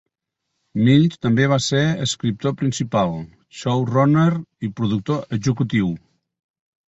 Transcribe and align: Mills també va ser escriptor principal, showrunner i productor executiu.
Mills 0.85 1.19
també 1.25 1.43
va 1.51 1.57
ser 1.65 1.81
escriptor 2.05 2.55
principal, 2.61 3.13
showrunner 3.59 4.27
i 4.69 4.73
productor 4.79 5.39
executiu. 5.41 5.93